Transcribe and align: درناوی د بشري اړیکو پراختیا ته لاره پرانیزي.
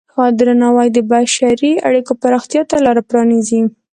درناوی 0.37 0.87
د 0.93 0.97
بشري 1.11 1.71
اړیکو 1.87 2.11
پراختیا 2.21 2.61
ته 2.69 2.77
لاره 2.85 3.01
پرانیزي. 3.09 3.61